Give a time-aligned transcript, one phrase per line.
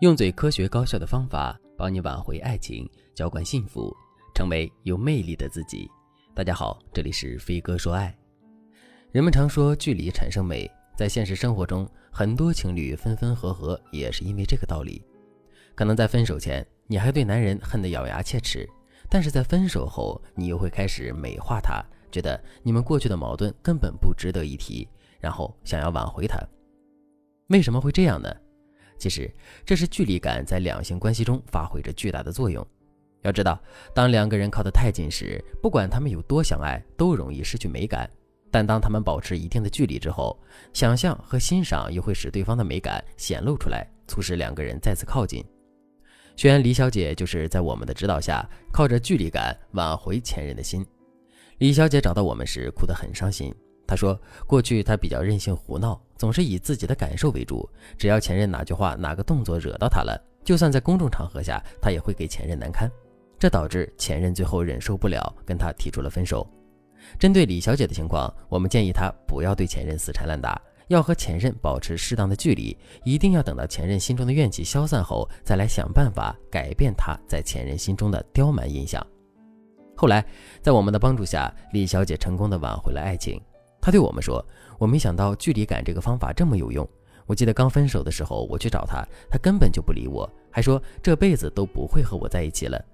[0.00, 3.96] 用最科学高效的方法帮你挽回爱情，浇灌幸福，
[4.34, 5.90] 成为有魅力的自己。
[6.34, 8.14] 大家好，这里是飞哥说爱。
[9.10, 15.02] 人们常说距离产生美，在现实生活中，很多情侣分分合合也是因为这个道理。
[15.74, 18.68] 可能在分手前，你还对男人恨得咬牙切齿，
[19.08, 21.82] 但是在分手后，你又会开始美化他，
[22.12, 24.86] 觉得你们过去的矛盾根本不值得一提，
[25.18, 26.38] 然后想要挽回他。
[27.48, 28.30] 为什么会这样呢？
[28.98, 29.30] 其实，
[29.64, 32.66] 这是距离感在两性关系中发挥着巨大的作用。
[33.22, 33.60] 要知道，
[33.92, 38.06] 当两个人靠得太近时，不管他们有多相爱，都容易失去美感；
[38.50, 40.38] 但当他们保持一定的距离之后，
[40.72, 45.44] 想象和欣赏又会使对方的美感显露出来，促使两个人再次靠近。
[46.36, 50.86] 学员李小姐就是在我们的指导下，靠着距离感挽回前任的心。
[51.58, 53.52] 李小姐找到我们时，哭得很伤心。
[53.86, 57.68] 他说：“过去他比较任性胡闹，总是以自己的感受为主。
[57.96, 62.90] 只要前任哪句话、哪个动作惹到他了，就算在公众场合下，他也会给前任难堪。
[63.38, 66.44] 这导致前任最后忍受不了，跟他提出了分手。
[67.18, 79.06] 针对李小姐的情况，我们建议她不要对前任死缠烂打，要和前任保持适当的距离，一定要等到前任心中的怨气消散后，再来想办法改变他在前任心中的刁蛮印象。”
[79.94, 80.24] 后来，
[80.60, 83.40] 在我们的帮助下，李小姐成功的挽回了爱情。
[83.86, 84.44] 他对我们说
[84.80, 86.84] ：“我没想到距离感这个方法这么有用。
[87.24, 92.84] 我记得刚分手的时候，我去找他，他根本就不理我，还说这辈子都不会和我在一起了。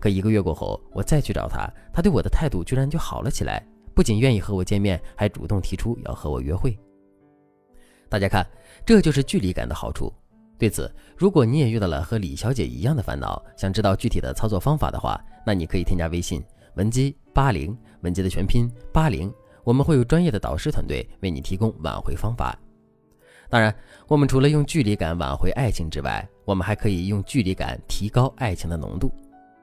[0.00, 6.74] 可一个月过后，我再去找他，他对我的态度居然就好了起来，不仅愿意和我见面，还主动提出要和我约会。
[8.08, 8.46] 大家看，
[8.86, 10.10] 这就是距离感的好处。
[10.56, 16.42] 对此，如果你也遇到了和李小姐一样的烦恼，想知道具体的操作方法的话，那你可以添加微信
[16.76, 19.30] 文姬八零，文姬的全拼八零。”
[19.68, 22.58] 我们会有专业的导师团队为你提供挽回方法。
[23.50, 23.74] 当然，
[24.06, 29.12] 我们除了用距离感挽回爱情之外，我们还可以用距离感提高爱情的浓度。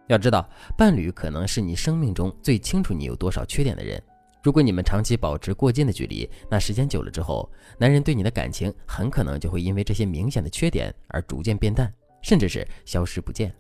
[0.06, 4.00] 要知道，伴侣可能是你生命中最清楚你有多少缺点的人。
[4.44, 13.52] 如果你们长期保持过近的距离，那时间久了之后，男人对你的感情很可能就会因为这些明显的缺点而逐渐变淡，甚至是消失不见。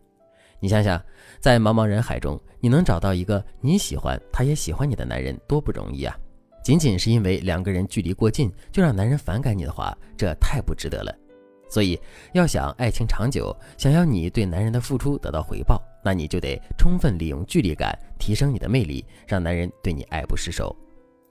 [0.60, 1.04] 你想想，
[1.40, 6.16] 在茫茫人海中，你能找到一个你喜欢，他也喜欢你的男人，多不容易啊！
[6.66, 11.16] 仅仅是因为两个人距离过近就让男人反感你的话，这太不值得了。
[11.70, 12.00] 所以，
[12.34, 20.76] 要想爱情长久，想要你对男人的付出得到回报，那你就得充分利用距离感，提升你的魅力，让男人对你爱不释手。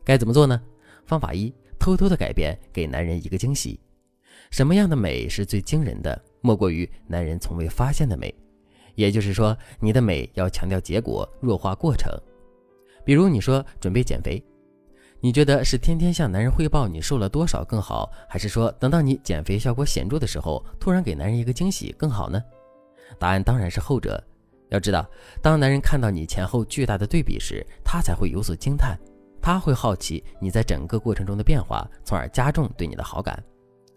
[0.04, 0.62] 该怎么做呢？
[1.04, 3.80] 方法一：偷偷的改变，给男人一个惊喜。
[4.52, 6.16] 什么样的美是最惊人的？
[6.42, 8.32] 莫过于男人从未发现的美。
[8.94, 12.08] 也就是说，你的美要强调结果，弱化过程。
[13.04, 14.40] 比如，你说准备减肥。
[15.24, 22.38] 你觉得是天天向男人汇报你瘦了多少更好，还是说等到你减肥效果显著的时候，突然给男人一个惊喜更好呢？
[23.18, 24.22] 答案当然是后者。
[24.68, 25.08] 要知道，
[25.40, 28.98] 当男人看到你前后巨大的对比时，他才会有所惊叹，
[29.40, 33.42] 他会好奇你在整个过程中的变化，从而加重对你的好感。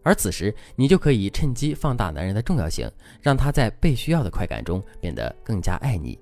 [0.03, 2.89] 而此时，你就可以趁机放大男人的重要性，
[3.21, 6.17] 让他在被需要的快感中变得更加爱你。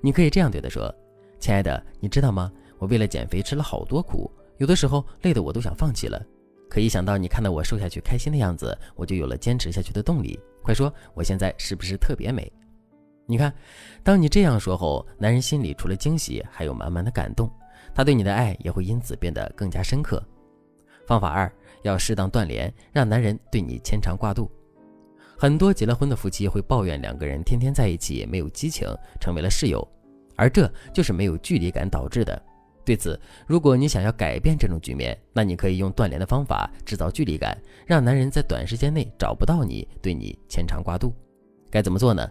[0.00, 0.94] 你可以这样对他说
[1.40, 2.52] ：“亲爱的，你知道吗？
[2.78, 6.22] 我为了减肥吃了好多苦。”有的时候累得我都想放弃了，
[6.68, 10.38] 可一想到你看到我瘦下去开心的样子，我就有了坚持下去的动力。
[10.62, 12.50] 快说，我现在是不是特别美？
[13.26, 13.52] 你看，
[14.02, 17.50] 当你这样说后，男人心里除了惊喜，还有满满的感动，
[17.94, 20.22] 他对你的爱也会因此变得更加深刻。
[21.06, 21.50] 方法二，
[21.82, 24.50] 要适当断联，让男人对你牵肠挂肚。
[25.36, 28.88] 很多结了婚的夫妻会抱怨两个人天天在一起没有激情，
[29.20, 29.86] 成为了室友，
[30.36, 32.40] 而这就是没有距离感导致的。
[32.84, 37.56] 对此，如果你想要改变这种局面，那你可以用断联的方法制造距离感，
[37.86, 41.14] 让男人在短时间内找不到你，对你牵肠挂肚。
[41.70, 42.30] 该怎么做呢？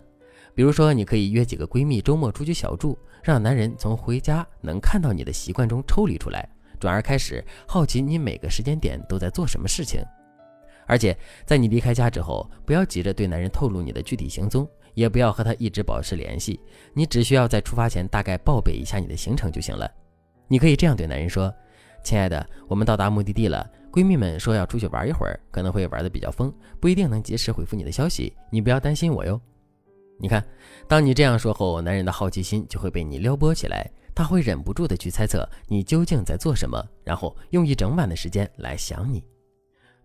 [0.53, 6.47] 比如说，你可以约几个闺蜜周末出去小住，让男人从回家能看到你的习惯中抽离出来，
[6.79, 10.03] 转而开始好奇你每个时间点都在做什么事情。
[10.85, 16.59] 而且，在你离开家之后，不要急着对男人透露你的具体行踪，也不要和他一直保持联系，
[16.93, 19.89] 你只需要在出发前大概报备一下你的行程就行了。
[20.53, 21.51] 你可以这样对男人说
[22.05, 23.67] ：“亲爱的，我们到达目的地了。
[23.91, 28.31] 闺蜜们说要出去玩一会儿，可能会玩的比较疯，不一定能及时回复你的消息。
[28.51, 29.41] 你不要担心我哟。”
[30.21, 30.45] 你看，
[30.87, 39.23] 当你这样说后，男人的好奇心就会被你撩拨起来，他会忍不住的去猜测你究竟在做什么，然后用一整晚的时间来想你。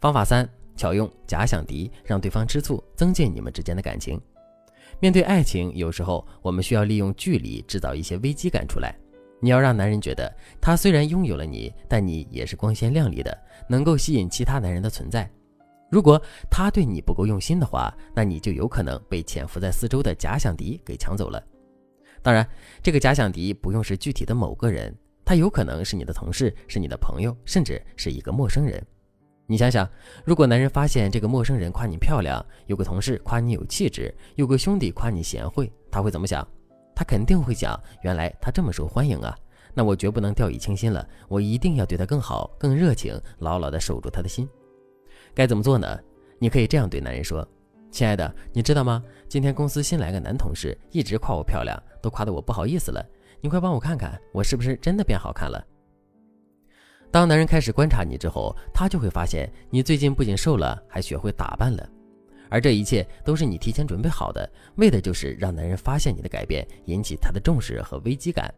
[0.00, 4.18] 方法三：巧用假想敌，让对方吃醋，增进你们之间的感情。
[4.98, 8.98] 面对爱情，有时候我们需要利用距离制造一些危机感出来。
[9.40, 13.36] 你要让男人觉得，他虽然拥有了你，但你也是光鲜亮丽的，
[13.68, 15.30] 能够吸引其他男人的存在。
[15.90, 16.20] 如果
[16.50, 21.42] 他对你不够用心的话，那你就有可能被潜伏在四周的假想敌给抢走了。
[22.20, 22.46] 当然，
[22.82, 24.94] 这个假想敌不用是具体的某个人，
[25.24, 28.84] 他有可能是你的同事，是你的朋友，甚至是一个陌生人。
[29.46, 29.88] 你想想，
[30.26, 36.46] 如果男人发现这个陌生人夸你漂亮，有个同事夸你有气质，有个兄弟夸你贤惠，他会怎么想？
[36.98, 39.32] 他肯定会想：原来他这么受欢迎啊，
[39.72, 44.48] 那我绝不能掉以轻心了，我一定要对他更好、更热情，牢牢地守住他的心。
[45.32, 45.96] 该怎么做呢？
[46.40, 47.46] 你可以这样对男人说
[47.92, 49.00] ：“亲爱的，你知道吗？
[49.28, 53.00] 今天公司新来个男同事，一直夸我漂亮，都夸得我不好意思了。
[53.40, 55.64] 你快帮我看看，我是不是真的变好看了？”
[57.12, 61.88] 当男人开始观察你之后，他就会发现你最近不仅瘦了，还学会打扮了，
[62.50, 68.52] 而这一切都是你提前准备好的，为的就是让男人发现你的改变，引起他的重视和危机感。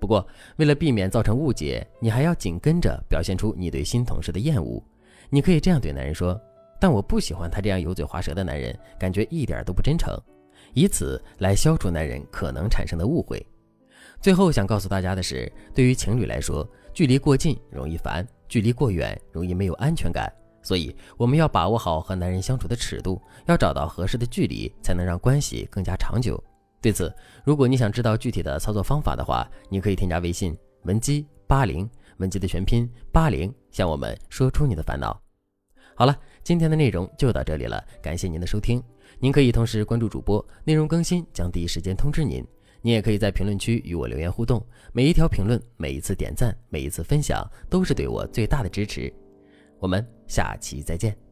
[0.00, 0.26] 不过，
[0.56, 4.82] 为了避免造成误解，你还要紧跟着表现出你对新同事的厌恶。
[5.28, 6.40] 你可以这样对男人说
[6.80, 10.16] ：“但我不喜欢他这样油嘴滑舌的男人，感觉一点都不真诚。”
[10.74, 13.44] 以此来消除男人可能产生的误会。
[14.20, 20.32] 最后想告诉大家的是，对于情侣来说，距离过近容易烦，距离过远容易没有安全感，
[20.68, 26.38] 所以我们要把握好和男人相处的尺度，要找到合适的距离，才能让关系更加长久。
[26.78, 27.10] 对此，
[27.42, 31.88] 如果你想知道具体的操作方法的话，你可以添加微信文姬八零，
[32.18, 35.18] 文姬的全拼八零，向我们说出你的烦恼。
[35.94, 38.82] 好了，今天的内容就到这里了，感谢您的收听。
[39.18, 42.46] 您可以同时关注主播，内容更新将第一时间通知您。
[42.82, 44.62] 你也可以在评论区与我留言互动，
[44.92, 49.10] 每一条评论、每一次点赞、每一次分享，都是对我最大的支持。
[49.78, 51.27] 我们下期再见。